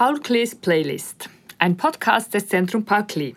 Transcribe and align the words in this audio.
Paul 0.00 0.18
Klees 0.18 0.54
Playlist, 0.54 1.28
ein 1.58 1.76
Podcast 1.76 2.32
des 2.32 2.48
Zentrum 2.48 2.86
Paul 2.86 3.04
Klee. 3.06 3.34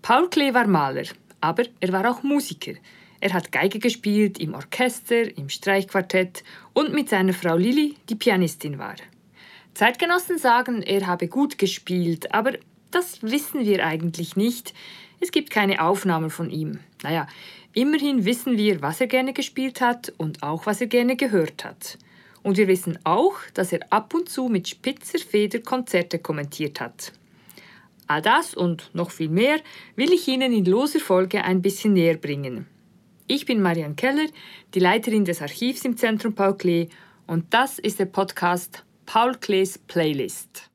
Paul 0.00 0.30
Klee 0.30 0.54
war 0.54 0.66
Maler, 0.66 1.04
aber 1.42 1.64
er 1.78 1.92
war 1.92 2.10
auch 2.10 2.22
Musiker. 2.22 2.72
Er 3.20 3.34
hat 3.34 3.52
Geige 3.52 3.78
gespielt 3.78 4.38
im 4.38 4.54
Orchester, 4.54 5.36
im 5.36 5.50
Streichquartett 5.50 6.42
und 6.72 6.94
mit 6.94 7.10
seiner 7.10 7.34
Frau 7.34 7.58
Lilly, 7.58 7.96
die 8.08 8.14
Pianistin 8.14 8.78
war. 8.78 8.94
Zeitgenossen 9.74 10.38
sagen, 10.38 10.80
er 10.80 11.06
habe 11.06 11.28
gut 11.28 11.58
gespielt, 11.58 12.32
aber 12.32 12.52
das 12.90 13.22
wissen 13.22 13.66
wir 13.66 13.84
eigentlich 13.84 14.36
nicht. 14.36 14.72
Es 15.20 15.32
gibt 15.32 15.50
keine 15.50 15.84
Aufnahmen 15.84 16.30
von 16.30 16.48
ihm. 16.48 16.78
Naja, 17.02 17.26
immerhin 17.74 18.24
wissen 18.24 18.56
wir, 18.56 18.80
was 18.80 19.02
er 19.02 19.06
gerne 19.06 19.34
gespielt 19.34 19.82
hat 19.82 20.14
und 20.16 20.42
auch, 20.42 20.64
was 20.64 20.80
er 20.80 20.86
gerne 20.86 21.14
gehört 21.14 21.62
hat. 21.66 21.98
Und 22.42 22.56
wir 22.56 22.68
wissen 22.68 22.98
auch, 23.04 23.34
dass 23.54 23.72
er 23.72 23.80
ab 23.90 24.14
und 24.14 24.28
zu 24.28 24.48
mit 24.48 24.68
spitzer 24.68 25.18
Feder 25.18 25.60
Konzerte 25.60 26.18
kommentiert 26.18 26.80
hat. 26.80 27.12
All 28.08 28.20
das 28.20 28.54
und 28.54 28.90
noch 28.94 29.10
viel 29.10 29.28
mehr 29.28 29.60
will 29.96 30.12
ich 30.12 30.26
Ihnen 30.28 30.52
in 30.52 30.64
loser 30.64 31.00
Folge 31.00 31.44
ein 31.44 31.62
bisschen 31.62 31.92
näher 31.92 32.16
bringen. 32.16 32.66
Ich 33.28 33.46
bin 33.46 33.62
Marianne 33.62 33.94
Keller, 33.94 34.26
die 34.74 34.80
Leiterin 34.80 35.24
des 35.24 35.40
Archivs 35.40 35.84
im 35.84 35.96
Zentrum 35.96 36.34
Paul 36.34 36.56
Klee 36.56 36.88
und 37.26 37.54
das 37.54 37.78
ist 37.78 38.00
der 38.00 38.06
Podcast 38.06 38.84
Paul 39.06 39.36
Klees 39.36 39.78
Playlist. 39.78 40.71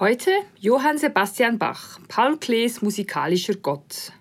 Heute 0.00 0.30
Johann 0.60 0.96
Sebastian 0.96 1.58
Bach, 1.58 1.98
Paul 2.06 2.36
Klees 2.36 2.82
musikalischer 2.82 3.56
Gott. 3.56 4.12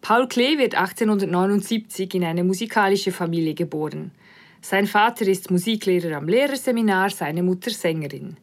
Paul 0.00 0.26
Klee 0.26 0.58
wird 0.58 0.74
1879 0.74 2.12
in 2.14 2.24
eine 2.24 2.42
musikalische 2.42 3.12
Familie 3.12 3.54
geboren. 3.54 4.10
Sein 4.60 4.88
Vater 4.88 5.28
ist 5.28 5.52
Musiklehrer 5.52 6.16
am 6.16 6.26
Lehrerseminar, 6.26 7.10
seine 7.10 7.44
Mutter 7.44 7.70
Sängerin. 7.70 8.36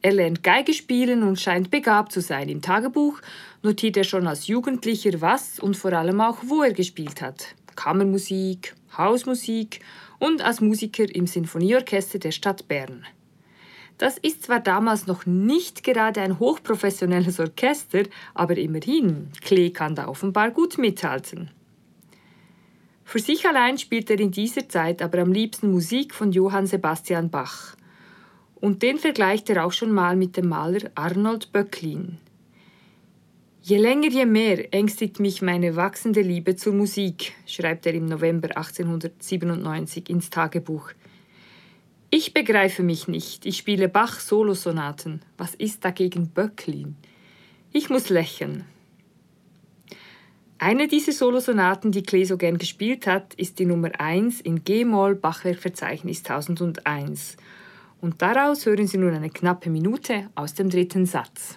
Er 0.00 0.12
lernt 0.12 0.42
Geige 0.42 0.72
spielen 0.72 1.22
und 1.24 1.38
scheint 1.38 1.70
begabt 1.70 2.10
zu 2.12 2.22
sein. 2.22 2.48
Im 2.48 2.62
Tagebuch 2.62 3.20
notiert 3.62 3.98
er 3.98 4.04
schon 4.04 4.26
als 4.26 4.46
Jugendlicher, 4.46 5.20
was 5.20 5.60
und 5.60 5.76
vor 5.76 5.92
allem 5.92 6.22
auch 6.22 6.38
wo 6.46 6.62
er 6.62 6.72
gespielt 6.72 7.20
hat. 7.20 7.54
Kammermusik, 7.76 8.74
Hausmusik 8.96 9.80
und 10.18 10.40
als 10.40 10.62
Musiker 10.62 11.04
im 11.14 11.26
Sinfonieorchester 11.26 12.18
der 12.18 12.30
Stadt 12.32 12.66
Bern. 12.66 13.04
Das 13.98 14.18
ist 14.18 14.44
zwar 14.44 14.60
damals 14.60 15.06
noch 15.06 15.26
nicht 15.26 15.84
gerade 15.84 16.20
ein 16.20 16.38
hochprofessionelles 16.38 17.38
Orchester, 17.38 18.02
aber 18.34 18.56
immerhin, 18.56 19.28
Klee 19.40 19.70
kann 19.70 19.94
da 19.94 20.08
offenbar 20.08 20.50
gut 20.50 20.78
mithalten. 20.78 21.50
Für 23.04 23.18
sich 23.18 23.46
allein 23.46 23.78
spielt 23.78 24.10
er 24.10 24.18
in 24.18 24.30
dieser 24.30 24.68
Zeit 24.68 25.02
aber 25.02 25.18
am 25.18 25.32
liebsten 25.32 25.70
Musik 25.70 26.14
von 26.14 26.32
Johann 26.32 26.66
Sebastian 26.66 27.30
Bach. 27.30 27.76
Und 28.54 28.82
den 28.82 28.98
vergleicht 28.98 29.50
er 29.50 29.64
auch 29.64 29.72
schon 29.72 29.92
mal 29.92 30.16
mit 30.16 30.36
dem 30.36 30.48
Maler 30.48 30.90
Arnold 30.94 31.52
Böcklin. 31.52 32.18
Je 33.64 33.76
länger, 33.76 34.08
je 34.08 34.26
mehr 34.26 34.72
ängstigt 34.74 35.20
mich 35.20 35.42
meine 35.42 35.76
wachsende 35.76 36.20
Liebe 36.22 36.56
zur 36.56 36.72
Musik, 36.72 37.32
schreibt 37.46 37.86
er 37.86 37.94
im 37.94 38.06
November 38.06 38.56
1897 38.56 40.10
ins 40.10 40.30
Tagebuch. 40.30 40.90
Ich 42.14 42.34
begreife 42.34 42.82
mich 42.82 43.08
nicht. 43.08 43.46
Ich 43.46 43.56
spiele 43.56 43.88
Bach-Solosonaten. 43.88 45.22
Was 45.38 45.54
ist 45.54 45.82
dagegen 45.82 46.28
Böcklin? 46.28 46.94
Ich 47.72 47.88
muss 47.88 48.10
lächeln. 48.10 48.66
Eine 50.58 50.88
dieser 50.88 51.12
Solosonaten, 51.12 51.90
die 51.90 52.02
Klee 52.02 52.24
so 52.24 52.36
gern 52.36 52.58
gespielt 52.58 53.06
hat, 53.06 53.32
ist 53.36 53.58
die 53.58 53.64
Nummer 53.64 53.98
1 53.98 54.42
in 54.42 54.62
G-Moll 54.62 55.14
Bachwerkverzeichnis 55.14 56.18
1001. 56.18 57.38
Und 58.02 58.20
daraus 58.20 58.66
hören 58.66 58.86
Sie 58.86 58.98
nun 58.98 59.14
eine 59.14 59.30
knappe 59.30 59.70
Minute 59.70 60.28
aus 60.34 60.52
dem 60.52 60.68
dritten 60.68 61.06
Satz. 61.06 61.56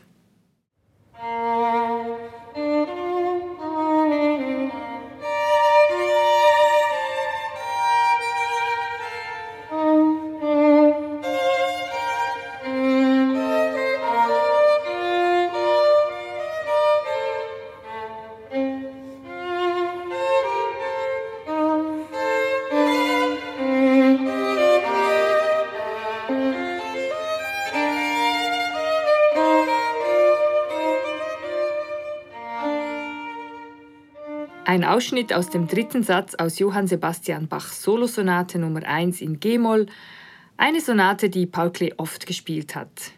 Ein 34.68 34.84
Ausschnitt 34.84 35.32
aus 35.32 35.52
dem 35.52 35.68
dritten 35.68 36.02
Satz 36.02 36.34
aus 36.34 36.58
Johann 36.58 36.88
Sebastian 36.88 37.48
Bachs 37.48 37.84
Solosonate 37.84 38.58
Nummer 38.58 38.84
1 38.84 39.22
in 39.22 39.40
G-Moll, 39.40 39.86
eine 40.58 40.82
Sonate, 40.82 41.30
die 41.30 41.46
Paul 41.46 41.70
Klee 41.70 41.94
oft 41.98 42.26
gespielt 42.26 42.76
hat. 42.76 43.12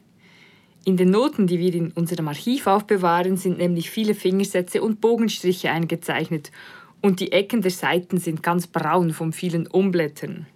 In 0.84 0.97
den 0.97 1.09
Noten, 1.09 1.47
die 1.47 1.58
wir 1.58 1.74
in 1.74 1.91
unserem 1.91 2.28
Archiv 2.28 2.68
aufbewahren, 2.68 3.38
sind 3.38 3.59
nämlich 3.59 3.90
viele 3.90 4.13
Fingersätze 4.13 4.81
und 4.81 5.00
Bogenstriche 5.00 5.72
eingezeichnet 5.72 6.52
und 7.02 7.22
die 7.22 7.31
Ecken 7.31 7.62
der 7.62 7.72
Seiten 7.72 8.18
sind 8.18 8.44
ganz 8.44 8.68
braun 8.68 9.14
vom 9.14 9.31
vielen 9.31 9.68
Umblättern. 9.68 10.47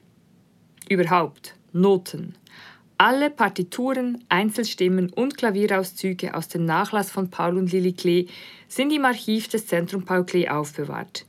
Überhaupt 0.90 1.56
Noten. 1.72 2.36
Alle 3.04 3.32
Partituren, 3.32 4.24
Einzelstimmen 4.30 5.10
und 5.10 5.36
Klavierauszüge 5.36 6.36
aus 6.36 6.50
dem 6.50 6.66
Nachlass 6.66 7.10
von 7.10 7.32
Paul 7.32 7.58
und 7.58 7.72
Lilly 7.72 7.94
Klee 7.94 8.28
sind 8.68 8.94
im 8.94 9.06
Archiv 9.06 9.48
des 9.48 9.66
Zentrum 9.66 10.06
Paul 10.06 10.24
Klee 10.24 10.48
aufbewahrt. 10.48 11.26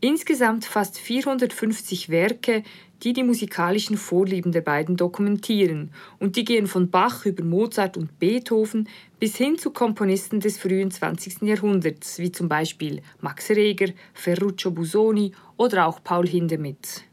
Insgesamt 0.00 0.64
fast 0.64 0.98
450 0.98 2.08
Werke, 2.08 2.64
die 3.04 3.12
die 3.12 3.22
musikalischen 3.22 3.96
Vorlieben 3.96 4.50
der 4.50 4.62
beiden 4.62 4.96
dokumentieren, 4.96 5.92
und 6.18 6.34
die 6.34 6.44
gehen 6.44 6.66
von 6.66 6.90
Bach 6.90 7.24
über 7.24 7.44
Mozart 7.44 7.96
und 7.96 8.18
Beethoven 8.18 8.88
bis 9.20 9.36
hin 9.36 9.58
zu 9.58 9.70
Komponisten 9.70 10.40
des 10.40 10.58
frühen 10.58 10.90
20. 10.90 11.42
Jahrhunderts, 11.42 12.18
wie 12.18 12.32
zum 12.32 12.48
Beispiel 12.48 13.00
Max 13.20 13.48
Reger, 13.50 13.92
Ferruccio 14.12 14.72
Busoni 14.72 15.30
oder 15.56 15.86
auch 15.86 16.02
Paul 16.02 16.26
Hindemith. 16.26 17.05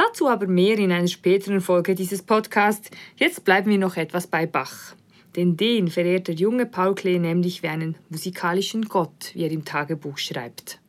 Dazu 0.00 0.28
aber 0.28 0.46
mehr 0.46 0.78
in 0.78 0.92
einer 0.92 1.08
späteren 1.08 1.60
Folge 1.60 1.94
dieses 1.94 2.22
Podcasts. 2.22 2.90
Jetzt 3.16 3.44
bleiben 3.44 3.70
wir 3.70 3.76
noch 3.76 3.98
etwas 3.98 4.26
bei 4.26 4.46
Bach. 4.46 4.94
Denn 5.36 5.58
den 5.58 5.88
verehrt 5.88 6.28
der 6.28 6.36
junge 6.36 6.64
Paul 6.64 6.94
Klee 6.94 7.18
nämlich 7.18 7.62
wie 7.62 7.68
einen 7.68 7.96
musikalischen 8.08 8.86
Gott, 8.86 9.32
wie 9.34 9.42
er 9.42 9.50
im 9.50 9.66
Tagebuch 9.66 10.16
schreibt. 10.16 10.80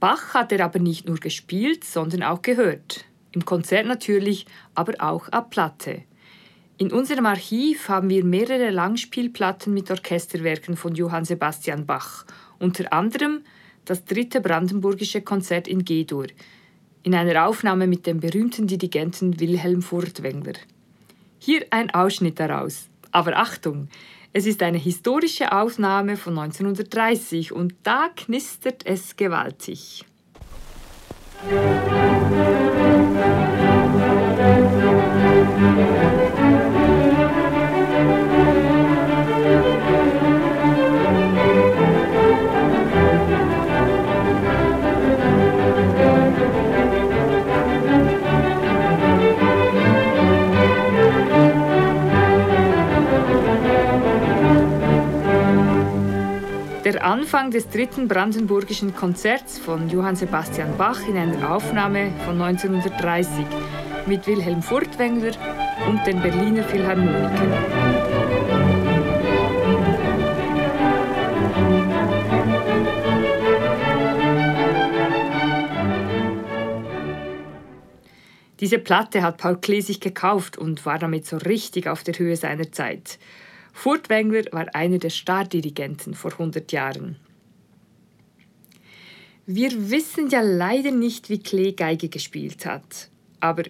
Bach 0.00 0.32
hat 0.32 0.52
er 0.52 0.64
aber 0.64 0.78
nicht 0.78 1.06
nur 1.06 1.18
gespielt, 1.18 1.84
sondern 1.84 2.22
auch 2.22 2.40
gehört. 2.40 3.04
Im 3.32 3.44
Konzert 3.44 3.86
natürlich, 3.86 4.46
aber 4.74 4.94
auch 5.00 5.28
ab 5.28 5.50
Platte. 5.50 6.02
In 6.78 6.90
unserem 6.90 7.26
Archiv 7.26 7.90
haben 7.90 8.08
wir 8.08 8.24
mehrere 8.24 8.70
Langspielplatten 8.70 9.74
mit 9.74 9.90
Orchesterwerken 9.90 10.78
von 10.78 10.94
Johann 10.94 11.26
Sebastian 11.26 11.84
Bach, 11.84 12.24
unter 12.58 12.90
anderem 12.90 13.42
das 13.84 14.06
dritte 14.06 14.40
Brandenburgische 14.40 15.20
Konzert 15.20 15.68
in 15.68 15.84
G-Dur, 15.84 16.28
in 17.08 17.14
einer 17.14 17.46
Aufnahme 17.46 17.86
mit 17.86 18.06
dem 18.06 18.20
berühmten 18.20 18.66
Dirigenten 18.66 19.40
Wilhelm 19.40 19.80
Furtwängler. 19.80 20.52
Hier 21.38 21.64
ein 21.70 21.88
Ausschnitt 21.88 22.38
daraus. 22.38 22.90
Aber 23.12 23.34
Achtung, 23.38 23.88
es 24.34 24.44
ist 24.44 24.62
eine 24.62 24.76
historische 24.76 25.52
Aufnahme 25.52 26.18
von 26.18 26.38
1930 26.38 27.52
und 27.52 27.74
da 27.82 28.10
knistert 28.14 28.84
es 28.84 29.16
gewaltig. 29.16 30.04
Der 56.88 57.04
Anfang 57.04 57.50
des 57.50 57.68
dritten 57.68 58.08
brandenburgischen 58.08 58.96
Konzerts 58.96 59.58
von 59.58 59.90
Johann 59.90 60.16
Sebastian 60.16 60.74
Bach 60.78 61.06
in 61.06 61.18
einer 61.18 61.54
Aufnahme 61.54 62.14
von 62.24 62.40
1930 62.40 63.44
mit 64.06 64.26
Wilhelm 64.26 64.62
Furtwängler 64.62 65.32
und 65.86 66.06
den 66.06 66.22
Berliner 66.22 66.64
Philharmonikern. 66.64 67.52
Diese 78.60 78.78
Platte 78.78 79.20
hat 79.20 79.36
Paul 79.36 79.58
Klee 79.58 79.82
sich 79.82 80.00
gekauft 80.00 80.56
und 80.56 80.86
war 80.86 80.98
damit 80.98 81.26
so 81.26 81.36
richtig 81.36 81.86
auf 81.86 82.02
der 82.02 82.18
Höhe 82.18 82.36
seiner 82.36 82.72
Zeit. 82.72 83.18
Furtwängler 83.78 84.42
war 84.50 84.74
einer 84.74 84.98
der 84.98 85.10
Stardirigenten 85.10 86.14
vor 86.14 86.32
100 86.32 86.72
Jahren. 86.72 87.14
Wir 89.46 89.90
wissen 89.90 90.30
ja 90.30 90.40
leider 90.40 90.90
nicht, 90.90 91.30
wie 91.30 91.38
Klee 91.38 91.74
Geige 91.74 92.08
gespielt 92.08 92.66
hat. 92.66 93.08
Aber 93.38 93.62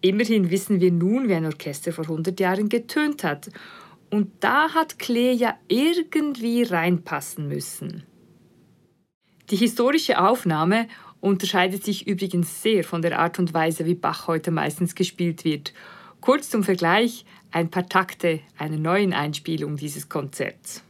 immerhin 0.00 0.50
wissen 0.50 0.80
wir 0.80 0.90
nun, 0.90 1.28
wie 1.28 1.34
ein 1.34 1.46
Orchester 1.46 1.92
vor 1.92 2.06
100 2.06 2.40
Jahren 2.40 2.68
getönt 2.68 3.22
hat. 3.22 3.50
Und 4.10 4.32
da 4.40 4.74
hat 4.74 4.98
Klee 4.98 5.30
ja 5.30 5.56
irgendwie 5.68 6.64
reinpassen 6.64 7.46
müssen. 7.46 8.02
Die 9.50 9.56
historische 9.56 10.20
Aufnahme 10.20 10.88
unterscheidet 11.20 11.84
sich 11.84 12.08
übrigens 12.08 12.64
sehr 12.64 12.82
von 12.82 13.00
der 13.00 13.16
Art 13.20 13.38
und 13.38 13.54
Weise, 13.54 13.86
wie 13.86 13.94
Bach 13.94 14.26
heute 14.26 14.50
meistens 14.50 14.96
gespielt 14.96 15.44
wird. 15.44 15.72
Kurz 16.22 16.50
zum 16.50 16.62
Vergleich 16.62 17.24
ein 17.50 17.68
paar 17.68 17.88
Takte 17.88 18.38
einer 18.56 18.76
neuen 18.76 19.12
Einspielung 19.12 19.76
dieses 19.76 20.08
Konzerts. 20.08 20.84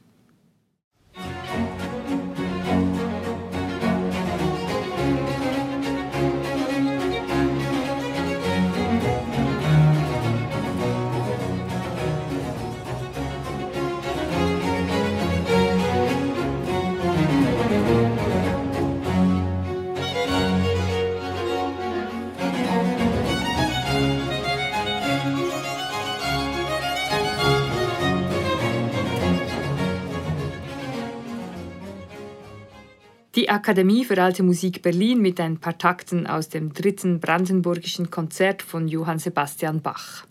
Die 33.35 33.49
Akademie 33.49 34.05
für 34.05 34.23
Alte 34.23 34.43
Musik 34.43 34.83
Berlin 34.83 35.23
mit 35.23 35.41
ein 35.41 35.57
paar 35.57 35.79
Takten 35.79 36.27
aus 36.27 36.51
dem 36.51 36.75
dritten 36.75 37.19
brandenburgischen 37.19 38.11
Konzert 38.11 38.61
von 38.61 38.89
Johann 38.89 39.19
Sebastian 39.19 39.81
Bach. 39.81 40.27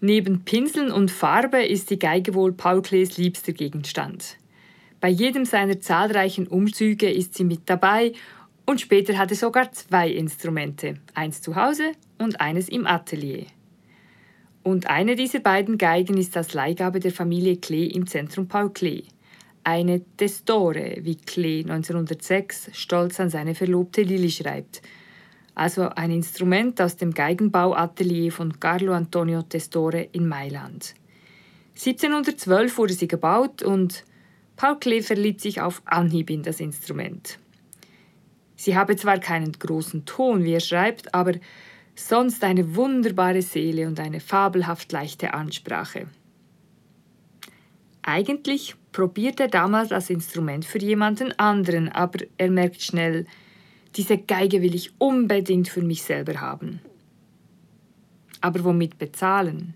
Neben 0.00 0.46
Pinseln 0.46 0.90
und 0.90 1.10
Farbe 1.10 1.62
ist 1.62 1.90
die 1.90 1.98
Geige 1.98 2.32
wohl 2.32 2.54
Paul 2.54 2.80
Klees 2.80 3.18
liebster 3.18 3.52
Gegenstand. 3.52 4.38
Bei 4.98 5.10
jedem 5.10 5.44
seiner 5.44 5.78
zahlreichen 5.78 6.46
Umzüge 6.46 7.10
ist 7.10 7.34
sie 7.34 7.44
mit 7.44 7.68
dabei 7.68 8.14
und 8.64 8.80
später 8.80 9.18
hat 9.18 9.30
er 9.30 9.36
sogar 9.36 9.70
zwei 9.72 10.08
Instrumente, 10.08 10.94
eins 11.12 11.42
zu 11.42 11.54
Hause 11.54 11.92
und 12.16 12.40
eines 12.40 12.70
im 12.70 12.86
Atelier. 12.86 13.44
Und 14.62 14.86
eine 14.86 15.16
dieser 15.16 15.40
beiden 15.40 15.76
Geigen 15.76 16.16
ist 16.16 16.34
als 16.34 16.54
Leihgabe 16.54 16.98
der 16.98 17.12
Familie 17.12 17.58
Klee 17.58 17.88
im 17.88 18.06
Zentrum 18.06 18.48
Paul 18.48 18.70
Klee 18.70 19.04
eine 19.64 20.02
Testore, 20.16 20.98
wie 21.02 21.16
Klee 21.16 21.60
1906 21.60 22.70
stolz 22.72 23.20
an 23.20 23.30
seine 23.30 23.54
Verlobte 23.54 24.02
Lilly 24.02 24.30
schreibt. 24.30 24.82
Also 25.54 25.88
ein 25.90 26.10
Instrument 26.10 26.80
aus 26.80 26.96
dem 26.96 27.12
Geigenbauatelier 27.12 28.32
von 28.32 28.58
Carlo 28.58 28.92
Antonio 28.92 29.42
Testore 29.42 30.08
in 30.12 30.26
Mailand. 30.26 30.94
1712 31.74 32.78
wurde 32.78 32.94
sie 32.94 33.08
gebaut 33.08 33.62
und 33.62 34.04
Paul 34.56 34.78
Klee 34.78 35.02
verliebt 35.02 35.40
sich 35.40 35.60
auf 35.60 35.82
Anhieb 35.84 36.30
in 36.30 36.42
das 36.42 36.60
Instrument. 36.60 37.38
Sie 38.56 38.76
habe 38.76 38.96
zwar 38.96 39.18
keinen 39.18 39.52
großen 39.52 40.04
Ton, 40.04 40.44
wie 40.44 40.52
er 40.52 40.60
schreibt, 40.60 41.14
aber 41.14 41.34
sonst 41.94 42.44
eine 42.44 42.76
wunderbare 42.76 43.42
Seele 43.42 43.86
und 43.86 43.98
eine 44.00 44.20
fabelhaft 44.20 44.92
leichte 44.92 45.34
Ansprache. 45.34 46.06
Eigentlich 48.02 48.76
probiert 48.92 49.40
er 49.40 49.48
damals 49.48 49.88
das 49.88 50.10
Instrument 50.10 50.64
für 50.64 50.78
jemanden 50.78 51.32
anderen, 51.38 51.88
aber 51.88 52.20
er 52.36 52.50
merkt 52.50 52.82
schnell, 52.82 53.26
diese 53.96 54.18
Geige 54.18 54.62
will 54.62 54.74
ich 54.74 54.92
unbedingt 54.98 55.68
für 55.68 55.82
mich 55.82 56.02
selber 56.02 56.40
haben. 56.40 56.80
Aber 58.40 58.64
womit 58.64 58.98
bezahlen? 58.98 59.74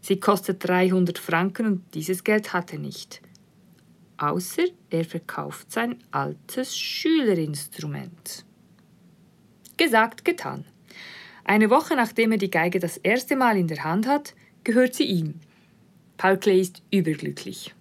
Sie 0.00 0.20
kostet 0.20 0.66
300 0.66 1.18
Franken 1.18 1.66
und 1.66 1.94
dieses 1.94 2.24
Geld 2.24 2.52
hat 2.52 2.72
er 2.72 2.78
nicht. 2.78 3.20
Außer 4.16 4.64
er 4.90 5.04
verkauft 5.04 5.70
sein 5.70 5.96
altes 6.10 6.76
Schülerinstrument. 6.76 8.44
Gesagt, 9.76 10.24
getan. 10.24 10.64
Eine 11.44 11.70
Woche 11.70 11.94
nachdem 11.94 12.32
er 12.32 12.38
die 12.38 12.50
Geige 12.50 12.78
das 12.78 12.96
erste 12.98 13.36
Mal 13.36 13.56
in 13.56 13.68
der 13.68 13.84
Hand 13.84 14.06
hat, 14.06 14.34
gehört 14.64 14.94
sie 14.94 15.04
ihm. 15.04 15.34
Paul 16.16 16.36
Klee 16.36 16.60
ist 16.60 16.82
überglücklich. 16.90 17.74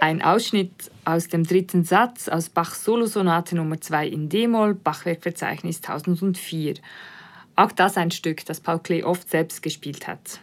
Ein 0.00 0.22
Ausschnitt 0.22 0.90
aus 1.04 1.28
dem 1.28 1.44
dritten 1.44 1.84
Satz 1.84 2.28
aus 2.28 2.48
Bachs 2.48 2.84
Solosonate 2.84 3.54
Nummer 3.54 3.80
2 3.80 4.08
in 4.08 4.28
D-Moll, 4.28 4.74
Bachwerkverzeichnis 4.74 5.76
1004. 5.76 6.74
Auch 7.54 7.70
das 7.70 7.96
ein 7.96 8.10
Stück, 8.10 8.44
das 8.46 8.60
Paul 8.60 8.80
Klee 8.80 9.04
oft 9.04 9.28
selbst 9.28 9.62
gespielt 9.62 10.08
hat. 10.08 10.40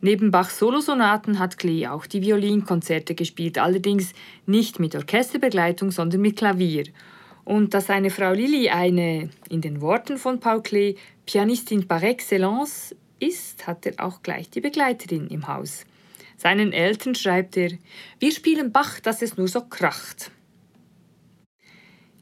Neben 0.00 0.30
Bachs 0.30 0.58
Solosonaten 0.58 1.38
hat 1.38 1.58
Klee 1.58 1.86
auch 1.86 2.06
die 2.06 2.22
Violinkonzerte 2.22 3.14
gespielt, 3.14 3.58
allerdings 3.58 4.14
nicht 4.46 4.80
mit 4.80 4.96
Orchesterbegleitung, 4.96 5.90
sondern 5.90 6.20
mit 6.20 6.36
Klavier. 6.36 6.84
Und 7.44 7.74
dass 7.74 7.86
seine 7.86 8.10
Frau 8.10 8.32
Lilly 8.32 8.68
eine, 8.68 9.30
in 9.48 9.60
den 9.60 9.80
Worten 9.80 10.16
von 10.16 10.38
Paul 10.38 10.62
Klee, 10.62 10.96
Pianistin 11.26 11.88
par 11.88 12.02
excellence 12.02 12.94
ist, 13.18 13.66
hat 13.66 13.86
er 13.86 14.04
auch 14.04 14.22
gleich 14.22 14.50
die 14.50 14.60
Begleiterin 14.60 15.28
im 15.28 15.48
Haus. 15.48 15.84
Seinen 16.36 16.72
Eltern 16.72 17.14
schreibt 17.14 17.56
er, 17.56 17.70
wir 18.18 18.32
spielen 18.32 18.72
Bach, 18.72 19.00
dass 19.00 19.22
es 19.22 19.36
nur 19.36 19.48
so 19.48 19.60
kracht. 19.60 20.30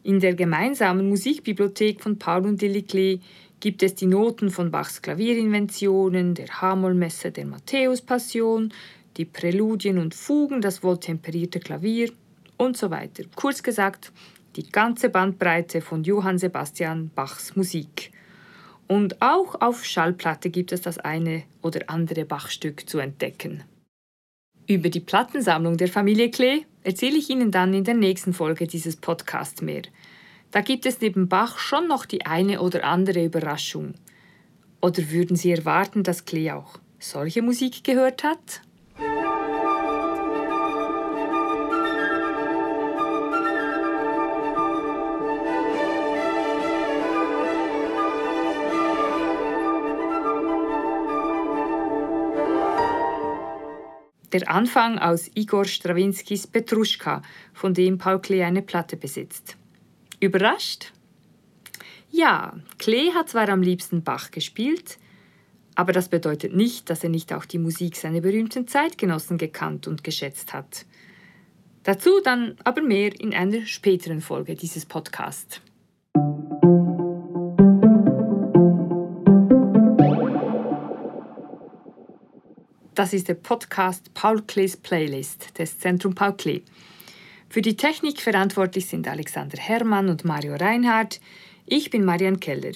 In 0.03 0.21
der 0.21 0.35
gemeinsamen 0.35 1.09
Musikbibliothek 1.09 2.03
von 2.03 2.19
Paul 2.19 2.47
und 2.47 2.62
Lilly 2.62 2.83
Klee 2.83 3.21
gibt 3.61 3.83
es 3.83 3.95
die 3.95 4.07
Noten 4.07 4.50
von 4.50 4.71
Bachs 4.71 5.03
Klavierinventionen, 5.03 6.35
der 6.35 6.49
H-Moll-Messe 6.61 7.31
der 7.31 7.45
Matthäus-Passion, 7.45 8.73
die 9.17 9.27
Präludien 9.27 9.99
und 9.99 10.15
Fugen, 10.15 10.62
das 10.62 10.83
wohltemperierte 10.83 11.61
Klavier 11.61 12.11
und 12.57 12.77
so 12.77 12.91
weiter. 12.91 13.25
Kurz 13.37 13.62
gesagt, 13.62 14.12
die 14.61 14.71
ganze 14.71 15.09
Bandbreite 15.09 15.81
von 15.81 16.05
Johann 16.05 16.37
Sebastian 16.37 17.11
Bachs 17.14 17.57
Musik. 17.57 18.12
Und 18.88 19.23
auch 19.23 19.59
auf 19.62 19.87
Schallplatte 19.87 20.50
gibt 20.50 20.73
es 20.73 20.83
das 20.83 20.99
eine 20.99 21.45
oder 21.62 21.88
andere 21.88 22.26
Bachstück 22.26 22.88
zu 22.88 22.99
entdecken. 22.99 23.64
Über 24.67 24.90
die 24.90 25.00
Plattensammlung 25.00 25.79
der 25.79 25.88
Familie 25.88 26.31
Klee 26.31 26.67
erzähle 26.83 27.17
ich 27.17 27.31
Ihnen 27.31 27.50
dann 27.50 27.73
in 27.73 27.85
der 27.85 27.95
nächsten 27.95 28.35
Folge 28.35 28.67
dieses 28.67 28.97
Podcasts 28.97 29.62
mehr. 29.62 29.83
Da 30.50 30.61
gibt 30.61 30.85
es 30.85 31.00
neben 31.00 31.29
Bach 31.29 31.59
schon 31.59 31.88
noch 31.88 32.05
die 32.05 32.26
eine 32.26 32.61
oder 32.61 32.85
andere 32.85 33.25
Überraschung. 33.25 33.95
Oder 34.83 35.11
würden 35.11 35.37
Sie 35.37 35.52
erwarten, 35.52 36.02
dass 36.02 36.26
Klee 36.26 36.50
auch 36.50 36.79
solche 36.99 37.40
Musik 37.40 37.83
gehört 37.83 38.25
hat? 38.25 38.61
Der 54.33 54.49
Anfang 54.49 54.99
aus 54.99 55.29
Igor 55.35 55.65
Strawinskys 55.65 56.47
Petruschka, 56.47 57.23
von 57.53 57.75
dem 57.75 57.99
Paul 57.99 58.21
Klee 58.21 58.45
eine 58.45 58.63
Platte 58.63 58.97
besitzt. 58.97 59.57
Überrascht? 60.21 60.93
Ja, 62.13 62.57
Klee 62.79 63.13
hat 63.13 63.29
zwar 63.29 63.49
am 63.49 63.63
liebsten 63.63 64.05
Bach 64.05 64.31
gespielt, 64.31 64.99
aber 65.75 65.93
das 65.93 66.09
bedeutet 66.09 66.55
nicht, 66.55 66.91
dass 66.91 67.03
er 67.03 67.11
nicht 67.11 67.33
auch 67.33 67.45
die 67.45 67.59
Musik 67.59 67.97
seiner 67.97 68.21
berühmten 68.21 68.69
Zeitgenossen 68.69 69.37
gekannt 69.37 69.89
und 69.89 70.05
geschätzt 70.05 70.53
hat. 70.53 70.87
Dazu 71.83 72.21
dann 72.23 72.57
aber 72.63 72.83
mehr 72.83 73.19
in 73.19 73.35
einer 73.35 73.67
späteren 73.67 74.21
Folge 74.21 74.55
dieses 74.55 74.87
Podcasts. 74.87 75.61
Das 83.00 83.14
ist 83.14 83.28
der 83.28 83.35
Podcast 83.35 84.12
Paul 84.12 84.42
Klees 84.42 84.76
Playlist 84.76 85.59
des 85.59 85.78
Zentrum 85.78 86.14
Paul 86.14 86.35
Klee. 86.35 86.61
Für 87.49 87.62
die 87.62 87.75
Technik 87.75 88.21
verantwortlich 88.21 88.88
sind 88.88 89.09
Alexander 89.09 89.57
Hermann 89.57 90.11
und 90.11 90.26
Mario 90.26 90.57
Reinhardt. 90.57 91.19
Ich 91.64 91.88
bin 91.88 92.04
Marian 92.04 92.40
Keller. 92.40 92.73